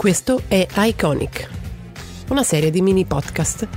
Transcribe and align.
Questo 0.00 0.44
è 0.48 0.66
Iconic, 0.76 1.50
una 2.30 2.42
serie 2.42 2.70
di 2.70 2.80
mini 2.80 3.04
podcast 3.04 3.68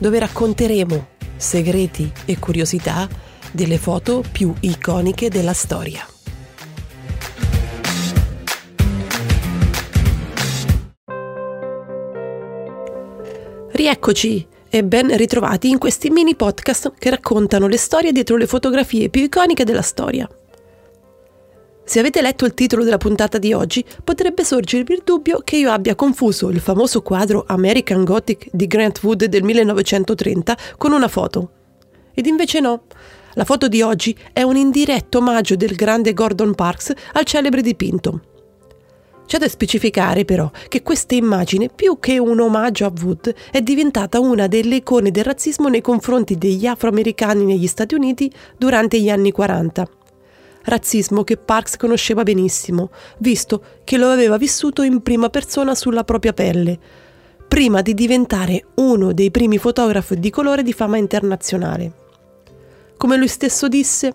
dove 0.00 0.18
racconteremo 0.18 1.06
segreti 1.36 2.10
e 2.24 2.36
curiosità 2.40 3.08
delle 3.52 3.78
foto 3.78 4.24
più 4.32 4.52
iconiche 4.58 5.28
della 5.30 5.52
storia. 5.52 6.04
Rieccoci 13.70 14.48
e 14.68 14.82
ben 14.82 15.16
ritrovati 15.16 15.68
in 15.68 15.78
questi 15.78 16.10
mini 16.10 16.34
podcast 16.34 16.94
che 16.98 17.10
raccontano 17.10 17.68
le 17.68 17.78
storie 17.78 18.10
dietro 18.10 18.36
le 18.36 18.48
fotografie 18.48 19.10
più 19.10 19.22
iconiche 19.22 19.62
della 19.62 19.82
storia. 19.82 20.28
Se 21.88 21.98
avete 21.98 22.20
letto 22.20 22.44
il 22.44 22.52
titolo 22.52 22.84
della 22.84 22.98
puntata 22.98 23.38
di 23.38 23.54
oggi, 23.54 23.82
potrebbe 24.04 24.44
sorgervi 24.44 24.92
il 24.92 25.00
dubbio 25.02 25.40
che 25.42 25.56
io 25.56 25.70
abbia 25.70 25.94
confuso 25.94 26.50
il 26.50 26.60
famoso 26.60 27.00
quadro 27.00 27.44
American 27.48 28.04
Gothic 28.04 28.48
di 28.52 28.66
Grant 28.66 29.02
Wood 29.02 29.24
del 29.24 29.42
1930 29.42 30.54
con 30.76 30.92
una 30.92 31.08
foto. 31.08 31.50
Ed 32.12 32.26
invece 32.26 32.60
no. 32.60 32.82
La 33.32 33.46
foto 33.46 33.68
di 33.68 33.80
oggi 33.80 34.14
è 34.34 34.42
un 34.42 34.56
indiretto 34.56 35.16
omaggio 35.16 35.56
del 35.56 35.74
grande 35.74 36.12
Gordon 36.12 36.54
Parks 36.54 36.92
al 37.14 37.24
celebre 37.24 37.62
dipinto. 37.62 38.20
C'è 39.24 39.38
da 39.38 39.48
specificare 39.48 40.26
però 40.26 40.50
che 40.68 40.82
questa 40.82 41.14
immagine, 41.14 41.70
più 41.74 41.98
che 41.98 42.18
un 42.18 42.38
omaggio 42.38 42.84
a 42.84 42.92
Wood, 43.02 43.34
è 43.50 43.62
diventata 43.62 44.20
una 44.20 44.46
delle 44.46 44.76
icone 44.76 45.10
del 45.10 45.24
razzismo 45.24 45.68
nei 45.68 45.80
confronti 45.80 46.36
degli 46.36 46.66
afroamericani 46.66 47.46
negli 47.46 47.66
Stati 47.66 47.94
Uniti 47.94 48.30
durante 48.58 49.00
gli 49.00 49.08
anni 49.08 49.32
40 49.32 49.88
razzismo 50.68 51.24
che 51.24 51.36
Parks 51.36 51.76
conosceva 51.76 52.22
benissimo, 52.22 52.90
visto 53.18 53.62
che 53.84 53.96
lo 53.96 54.10
aveva 54.10 54.36
vissuto 54.36 54.82
in 54.82 55.02
prima 55.02 55.30
persona 55.30 55.74
sulla 55.74 56.04
propria 56.04 56.32
pelle, 56.32 56.78
prima 57.48 57.82
di 57.82 57.94
diventare 57.94 58.64
uno 58.74 59.12
dei 59.12 59.30
primi 59.30 59.58
fotografi 59.58 60.18
di 60.18 60.30
colore 60.30 60.62
di 60.62 60.72
fama 60.72 60.96
internazionale. 60.96 61.92
Come 62.96 63.16
lui 63.16 63.28
stesso 63.28 63.68
disse, 63.68 64.14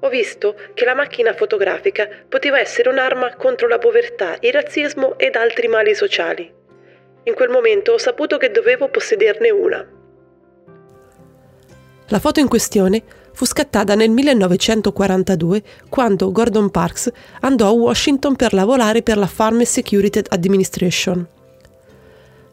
ho 0.00 0.08
visto 0.08 0.56
che 0.74 0.84
la 0.84 0.94
macchina 0.94 1.32
fotografica 1.32 2.08
poteva 2.28 2.58
essere 2.58 2.88
un'arma 2.88 3.36
contro 3.36 3.68
la 3.68 3.78
povertà, 3.78 4.36
il 4.40 4.52
razzismo 4.52 5.16
ed 5.16 5.36
altri 5.36 5.68
mali 5.68 5.94
sociali. 5.94 6.52
In 7.24 7.34
quel 7.34 7.50
momento 7.50 7.92
ho 7.92 7.98
saputo 7.98 8.36
che 8.36 8.50
dovevo 8.50 8.88
possederne 8.88 9.50
una. 9.50 9.88
La 12.08 12.18
foto 12.18 12.40
in 12.40 12.48
questione 12.48 13.02
fu 13.32 13.44
scattata 13.44 13.94
nel 13.94 14.10
1942 14.10 15.62
quando 15.88 16.32
Gordon 16.32 16.70
Parks 16.70 17.10
andò 17.40 17.66
a 17.66 17.70
Washington 17.70 18.36
per 18.36 18.52
lavorare 18.52 19.02
per 19.02 19.16
la 19.18 19.26
Farm 19.26 19.62
Security 19.62 20.20
Administration. 20.28 21.26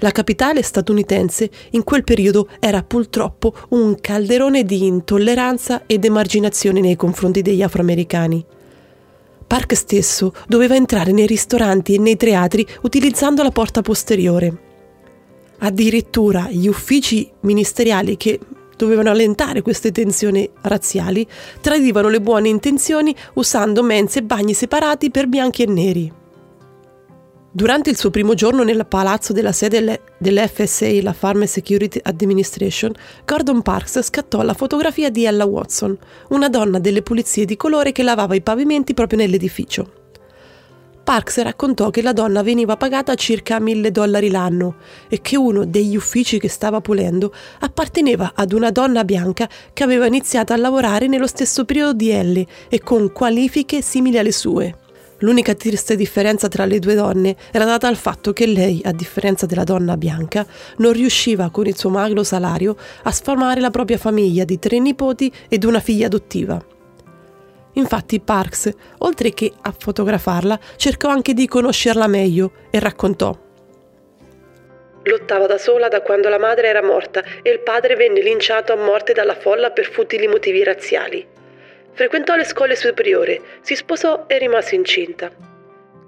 La 0.00 0.12
capitale 0.12 0.62
statunitense 0.62 1.50
in 1.70 1.82
quel 1.82 2.04
periodo 2.04 2.48
era 2.60 2.84
purtroppo 2.84 3.52
un 3.70 3.96
calderone 4.00 4.62
di 4.62 4.86
intolleranza 4.86 5.82
ed 5.86 6.04
emarginazione 6.04 6.80
nei 6.80 6.94
confronti 6.94 7.42
degli 7.42 7.62
afroamericani. 7.62 8.44
Park 9.44 9.74
stesso 9.74 10.32
doveva 10.46 10.76
entrare 10.76 11.10
nei 11.10 11.26
ristoranti 11.26 11.94
e 11.94 11.98
nei 11.98 12.16
teatri 12.16 12.64
utilizzando 12.82 13.42
la 13.42 13.50
porta 13.50 13.82
posteriore. 13.82 14.66
Addirittura 15.58 16.48
gli 16.48 16.68
uffici 16.68 17.28
ministeriali 17.40 18.16
che 18.16 18.38
dovevano 18.78 19.10
allentare 19.10 19.60
queste 19.60 19.92
tensioni 19.92 20.48
razziali, 20.62 21.26
tradivano 21.60 22.08
le 22.08 22.20
buone 22.20 22.48
intenzioni 22.48 23.14
usando 23.34 23.82
mense 23.82 24.20
e 24.20 24.22
bagni 24.22 24.54
separati 24.54 25.10
per 25.10 25.26
bianchi 25.26 25.62
e 25.62 25.66
neri. 25.66 26.12
Durante 27.50 27.90
il 27.90 27.96
suo 27.96 28.10
primo 28.10 28.34
giorno 28.34 28.62
nel 28.62 28.86
palazzo 28.86 29.32
della 29.32 29.52
sede 29.52 30.02
dell'FSA, 30.18 31.02
la 31.02 31.12
Farm 31.12 31.44
Security 31.44 31.98
Administration, 32.00 32.92
Gordon 33.24 33.62
Parks 33.62 34.00
scattò 34.02 34.42
la 34.42 34.54
fotografia 34.54 35.10
di 35.10 35.24
Ella 35.24 35.44
Watson, 35.44 35.98
una 36.28 36.48
donna 36.48 36.78
delle 36.78 37.02
pulizie 37.02 37.46
di 37.46 37.56
colore 37.56 37.90
che 37.90 38.04
lavava 38.04 38.36
i 38.36 38.42
pavimenti 38.42 38.94
proprio 38.94 39.18
nell'edificio. 39.18 39.97
Parks 41.08 41.40
raccontò 41.40 41.88
che 41.88 42.02
la 42.02 42.12
donna 42.12 42.42
veniva 42.42 42.76
pagata 42.76 43.14
circa 43.14 43.58
1000 43.58 43.90
dollari 43.90 44.28
l'anno 44.28 44.74
e 45.08 45.22
che 45.22 45.38
uno 45.38 45.64
degli 45.64 45.96
uffici 45.96 46.38
che 46.38 46.50
stava 46.50 46.82
pulendo 46.82 47.32
apparteneva 47.60 48.32
ad 48.34 48.52
una 48.52 48.70
donna 48.70 49.04
bianca 49.04 49.48
che 49.72 49.84
aveva 49.84 50.04
iniziato 50.04 50.52
a 50.52 50.58
lavorare 50.58 51.06
nello 51.06 51.26
stesso 51.26 51.64
periodo 51.64 51.94
di 51.94 52.10
Elle 52.10 52.46
e 52.68 52.80
con 52.80 53.10
qualifiche 53.10 53.80
simili 53.80 54.18
alle 54.18 54.32
sue. 54.32 54.76
L'unica 55.20 55.54
triste 55.54 55.96
differenza 55.96 56.46
tra 56.46 56.66
le 56.66 56.78
due 56.78 56.94
donne 56.94 57.36
era 57.52 57.64
data 57.64 57.86
dal 57.86 57.96
fatto 57.96 58.34
che 58.34 58.44
lei, 58.44 58.82
a 58.84 58.92
differenza 58.92 59.46
della 59.46 59.64
donna 59.64 59.96
bianca, 59.96 60.46
non 60.76 60.92
riusciva 60.92 61.48
con 61.48 61.66
il 61.66 61.78
suo 61.78 61.88
magro 61.88 62.22
salario 62.22 62.76
a 63.04 63.10
sformare 63.10 63.62
la 63.62 63.70
propria 63.70 63.96
famiglia 63.96 64.44
di 64.44 64.58
tre 64.58 64.78
nipoti 64.78 65.32
ed 65.48 65.64
una 65.64 65.80
figlia 65.80 66.04
adottiva. 66.04 66.62
Infatti 67.78 68.18
Parks, 68.18 68.70
oltre 68.98 69.32
che 69.32 69.52
a 69.62 69.72
fotografarla, 69.76 70.58
cercò 70.76 71.08
anche 71.08 71.32
di 71.32 71.46
conoscerla 71.46 72.08
meglio 72.08 72.50
e 72.72 72.80
raccontò. 72.80 73.36
Lottava 75.04 75.46
da 75.46 75.58
sola 75.58 75.86
da 75.86 76.02
quando 76.02 76.28
la 76.28 76.40
madre 76.40 76.66
era 76.66 76.82
morta 76.82 77.22
e 77.40 77.50
il 77.50 77.60
padre 77.60 77.94
venne 77.94 78.20
linciato 78.20 78.72
a 78.72 78.76
morte 78.76 79.12
dalla 79.12 79.36
folla 79.36 79.70
per 79.70 79.90
futili 79.90 80.26
motivi 80.26 80.64
razziali. 80.64 81.24
Frequentò 81.92 82.34
le 82.34 82.44
scuole 82.44 82.74
superiori, 82.74 83.40
si 83.60 83.76
sposò 83.76 84.24
e 84.26 84.38
rimase 84.38 84.74
incinta. 84.74 85.30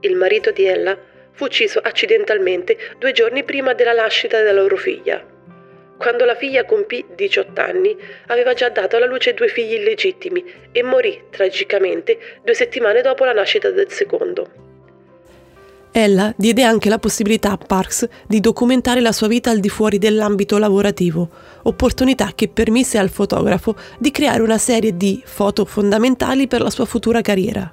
Il 0.00 0.16
marito 0.16 0.50
di 0.50 0.64
Ella 0.64 0.98
fu 1.30 1.44
ucciso 1.44 1.78
accidentalmente 1.78 2.76
due 2.98 3.12
giorni 3.12 3.44
prima 3.44 3.74
della 3.74 3.94
nascita 3.94 4.38
della 4.38 4.60
loro 4.60 4.76
figlia. 4.76 5.24
Quando 6.00 6.24
la 6.24 6.34
figlia 6.34 6.64
compì 6.64 7.04
18 7.14 7.60
anni, 7.60 7.94
aveva 8.28 8.54
già 8.54 8.70
dato 8.70 8.96
alla 8.96 9.04
luce 9.04 9.34
due 9.34 9.48
figli 9.48 9.74
illegittimi 9.74 10.42
e 10.72 10.82
morì 10.82 11.24
tragicamente 11.28 12.18
due 12.42 12.54
settimane 12.54 13.02
dopo 13.02 13.26
la 13.26 13.34
nascita 13.34 13.68
del 13.68 13.90
secondo. 13.92 14.48
Ella 15.92 16.32
diede 16.38 16.62
anche 16.62 16.88
la 16.88 16.98
possibilità 16.98 17.50
a 17.50 17.58
Parks 17.58 18.08
di 18.26 18.40
documentare 18.40 19.02
la 19.02 19.12
sua 19.12 19.28
vita 19.28 19.50
al 19.50 19.60
di 19.60 19.68
fuori 19.68 19.98
dell'ambito 19.98 20.56
lavorativo, 20.56 21.28
opportunità 21.64 22.32
che 22.34 22.48
permise 22.48 22.96
al 22.96 23.10
fotografo 23.10 23.76
di 23.98 24.10
creare 24.10 24.40
una 24.40 24.56
serie 24.56 24.96
di 24.96 25.20
foto 25.22 25.66
fondamentali 25.66 26.46
per 26.46 26.62
la 26.62 26.70
sua 26.70 26.86
futura 26.86 27.20
carriera. 27.20 27.70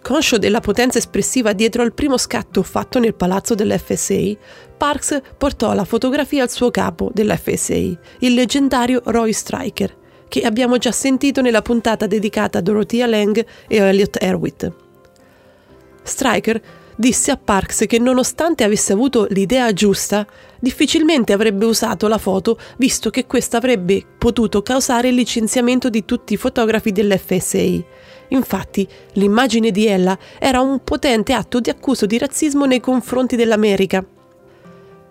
Conscio 0.00 0.38
della 0.38 0.60
potenza 0.60 0.98
espressiva 0.98 1.52
dietro 1.52 1.82
al 1.82 1.92
primo 1.92 2.16
scatto 2.16 2.62
fatto 2.62 2.98
nel 2.98 3.14
palazzo 3.14 3.54
dell'FSA, 3.54 4.36
Parks 4.76 5.20
portò 5.36 5.74
la 5.74 5.84
fotografia 5.84 6.44
al 6.44 6.50
suo 6.50 6.70
capo 6.70 7.10
dell'FSA, 7.12 7.74
il 8.20 8.34
leggendario 8.34 9.02
Roy 9.04 9.32
Stryker, 9.32 9.96
che 10.28 10.42
abbiamo 10.42 10.78
già 10.78 10.92
sentito 10.92 11.40
nella 11.40 11.62
puntata 11.62 12.06
dedicata 12.06 12.58
a 12.58 12.62
Dorothea 12.62 13.06
Lang 13.06 13.44
e 13.66 13.76
Elliot 13.76 14.16
Erwitt. 14.20 14.72
Stryker 16.02 16.60
disse 16.96 17.30
a 17.30 17.36
Parks 17.36 17.84
che 17.86 17.98
nonostante 17.98 18.64
avesse 18.64 18.92
avuto 18.92 19.26
l'idea 19.30 19.72
giusta, 19.72 20.26
difficilmente 20.58 21.32
avrebbe 21.32 21.64
usato 21.64 22.08
la 22.08 22.18
foto 22.18 22.58
visto 22.78 23.10
che 23.10 23.26
questa 23.26 23.58
avrebbe 23.58 24.04
potuto 24.16 24.62
causare 24.62 25.08
il 25.08 25.14
licenziamento 25.14 25.90
di 25.90 26.04
tutti 26.04 26.32
i 26.32 26.36
fotografi 26.36 26.92
dell'FSA 26.92 27.84
Infatti, 28.28 28.86
l'immagine 29.12 29.70
di 29.70 29.86
ella 29.86 30.18
era 30.38 30.60
un 30.60 30.82
potente 30.84 31.32
atto 31.32 31.60
di 31.60 31.70
accuso 31.70 32.06
di 32.06 32.18
razzismo 32.18 32.64
nei 32.64 32.80
confronti 32.80 33.36
dell'America. 33.36 34.04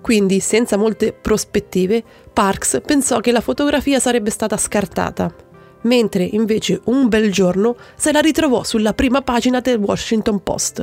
Quindi, 0.00 0.40
senza 0.40 0.76
molte 0.76 1.12
prospettive, 1.12 2.02
Parks 2.32 2.80
pensò 2.84 3.20
che 3.20 3.32
la 3.32 3.40
fotografia 3.40 4.00
sarebbe 4.00 4.30
stata 4.30 4.56
scartata, 4.56 5.32
mentre 5.82 6.24
invece 6.24 6.80
un 6.84 7.08
bel 7.08 7.30
giorno 7.30 7.76
se 7.94 8.12
la 8.12 8.20
ritrovò 8.20 8.64
sulla 8.64 8.94
prima 8.94 9.22
pagina 9.22 9.60
del 9.60 9.78
Washington 9.78 10.42
Post. 10.42 10.82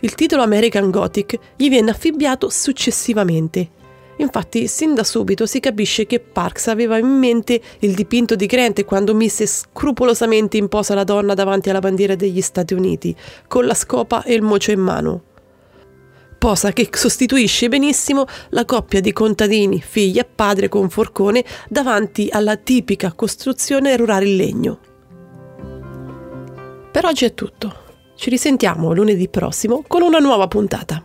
Il 0.00 0.14
titolo 0.14 0.42
American 0.42 0.90
Gothic 0.90 1.38
gli 1.56 1.70
venne 1.70 1.90
affibbiato 1.90 2.50
successivamente 2.50 3.82
Infatti, 4.18 4.68
sin 4.68 4.94
da 4.94 5.02
subito 5.02 5.46
si 5.46 5.60
capisce 5.60 6.06
che 6.06 6.20
Parks 6.20 6.68
aveva 6.68 6.98
in 6.98 7.06
mente 7.08 7.60
il 7.80 7.94
dipinto 7.94 8.36
di 8.36 8.46
Grant 8.46 8.84
quando 8.84 9.14
mise 9.14 9.46
scrupolosamente 9.46 10.56
in 10.56 10.68
posa 10.68 10.94
la 10.94 11.04
donna 11.04 11.34
davanti 11.34 11.70
alla 11.70 11.80
bandiera 11.80 12.14
degli 12.14 12.40
Stati 12.40 12.74
Uniti, 12.74 13.14
con 13.48 13.66
la 13.66 13.74
scopa 13.74 14.22
e 14.22 14.34
il 14.34 14.42
mocio 14.42 14.70
in 14.70 14.80
mano. 14.80 15.22
Posa 16.38 16.72
che 16.72 16.88
sostituisce 16.92 17.68
benissimo 17.68 18.26
la 18.50 18.64
coppia 18.64 19.00
di 19.00 19.12
contadini, 19.12 19.80
figlia 19.80 20.20
e 20.20 20.28
padre 20.32 20.68
con 20.68 20.90
forcone, 20.90 21.44
davanti 21.68 22.28
alla 22.30 22.56
tipica 22.56 23.12
costruzione 23.12 23.96
rurale 23.96 24.28
in 24.28 24.36
legno. 24.36 24.78
Per 26.92 27.04
oggi 27.06 27.24
è 27.24 27.34
tutto. 27.34 27.82
Ci 28.14 28.30
risentiamo 28.30 28.92
lunedì 28.92 29.28
prossimo 29.28 29.82
con 29.88 30.02
una 30.02 30.18
nuova 30.18 30.46
puntata. 30.46 31.03